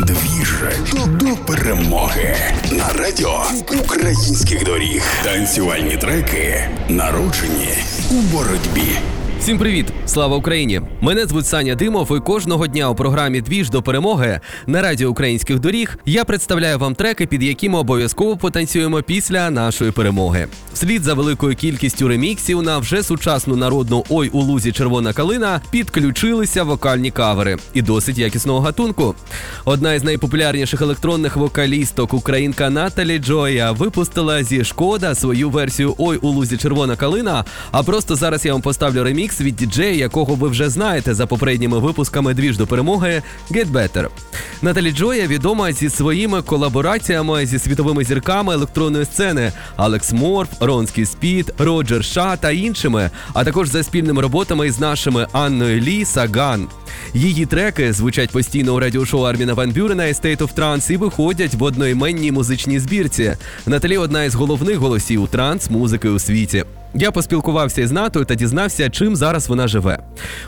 [0.00, 0.54] Двіж
[1.06, 2.36] до перемоги
[2.72, 3.42] на радіо
[3.84, 5.02] українських доріг.
[5.24, 7.68] Танцювальні треки народжені
[8.10, 8.98] у боротьбі.
[9.40, 9.86] Всім привіт!
[10.06, 10.80] Слава Україні!
[11.00, 15.58] Мене звуть Саня Димов, і кожного дня у програмі Двіж до перемоги на радіо українських
[15.58, 20.48] доріг я представляю вам треки, під які ми обов'язково потанцюємо після нашої перемоги.
[20.74, 26.62] Вслід за великою кількістю реміксів на вже сучасну народну Ой у лузі червона калина підключилися
[26.62, 29.14] вокальні кавери і досить якісного гатунку.
[29.64, 36.28] Одна із найпопулярніших електронних вокалісток, українка Наталі Джоя, випустила зі шкода свою версію Ой у
[36.28, 37.44] лузі червона калина.
[37.70, 41.78] А просто зараз я вам поставлю ремікс від діджея, якого ви вже знаєте за попередніми
[41.78, 44.08] випусками двіж до перемоги Get Better.
[44.62, 51.50] Наталі Джоя відома зі своїми колабораціями зі світовими зірками електронної сцени Алекс Морф, Ронський Спіт,
[51.58, 56.68] Роджер Ша та іншими, а також за спільними роботами із нашими Анною Лі Саган.
[57.14, 61.62] Її треки звучать постійно у радіошоу Арміна Ван Бюрена і of Trance і виходять в
[61.62, 63.36] одноіменній музичній збірці.
[63.66, 66.64] Наталі одна із головних голосів транс-музики у світі.
[66.94, 69.98] Я поспілкувався із Натою та дізнався, чим зараз вона живе.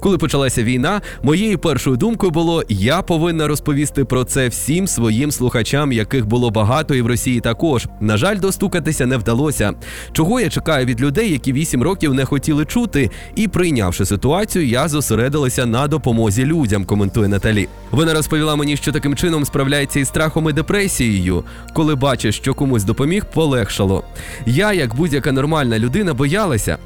[0.00, 5.92] Коли почалася війна, моєю першою думкою було: я повинна розповісти про це всім своїм слухачам,
[5.92, 7.88] яких було багато і в Росії також.
[8.00, 9.72] На жаль, достукатися не вдалося.
[10.12, 14.88] Чого я чекаю від людей, які вісім років не хотіли чути, і прийнявши ситуацію, я
[14.88, 16.84] зосередилася на допомозі людям.
[16.84, 17.68] Коментує Наталі.
[17.90, 21.44] Вона розповіла мені, що таким чином справляється із страхом і депресією.
[21.74, 24.04] Коли бачиш, що комусь допоміг, полегшало.
[24.46, 26.78] Я, як будь-яка нормальна людина, боялася.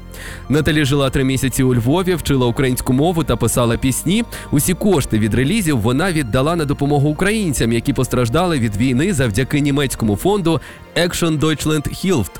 [0.49, 4.23] Наталі жила три місяці у Львові, вчила українську мову та писала пісні.
[4.51, 10.15] Усі кошти від релізів вона віддала на допомогу українцям, які постраждали від війни завдяки німецькому
[10.15, 10.61] фонду
[10.95, 12.31] Action Deutschland Hilft.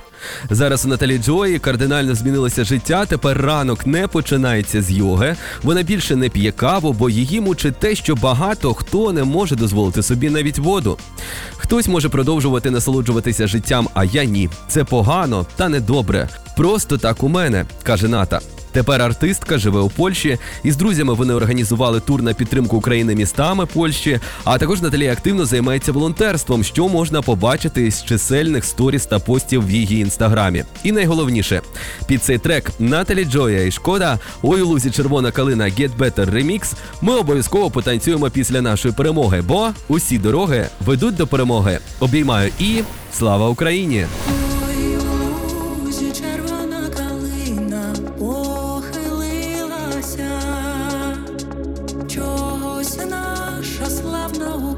[0.50, 3.06] Зараз у Наталі Джої кардинально змінилося життя.
[3.06, 5.36] Тепер ранок не починається з йоги.
[5.64, 10.04] Вона більше не п'є каву, бо її мучить те, що багато хто не може дозволити
[10.04, 10.98] собі навіть воду.
[11.58, 14.50] Хтось може продовжувати насолоджуватися життям, а я ні.
[14.68, 16.30] Це погано та недобре.
[16.56, 18.40] Просто так у мене, каже Ната.
[18.74, 23.66] Тепер артистка живе у Польщі, і з друзями вони організували тур на підтримку України містами
[23.66, 24.20] Польщі.
[24.44, 29.72] А також Наталія активно займається волонтерством, що можна побачити із чисельних сторіс та постів в
[29.72, 30.64] її інстаграмі.
[30.84, 31.62] І найголовніше,
[32.08, 36.74] під цей трек Наталі Джоя і шкода «Ой, у лузі червона калина Get Better Remix
[37.02, 41.80] Ми обов'язково потанцюємо після нашої перемоги, бо усі дороги ведуть до перемоги.
[42.00, 42.80] Обіймаю і
[43.12, 44.06] слава Україні!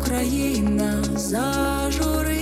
[0.05, 2.34] Україна зажурилася.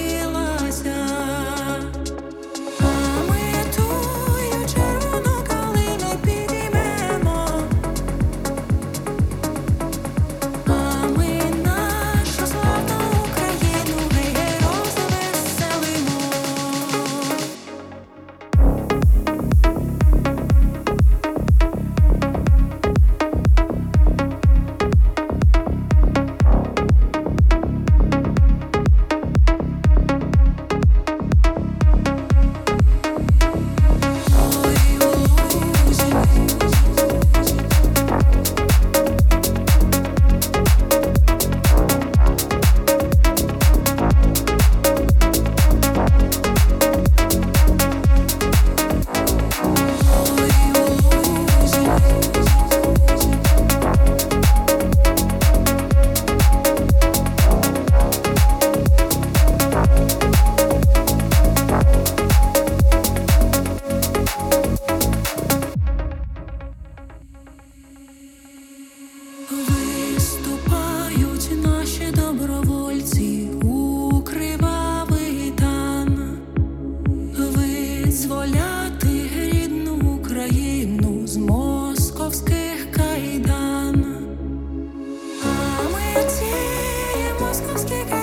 [87.69, 88.22] I'm scared.